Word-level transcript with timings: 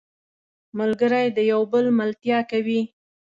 ملګری 0.79 1.27
د 1.37 1.39
یو 1.51 1.61
بل 1.71 1.85
ملتیا 1.99 2.39
کوي 2.51 2.81